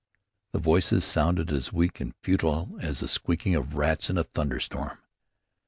[0.53, 4.97] The voices sounded as weak and futile as the squeaking of rats in a thunderstorm.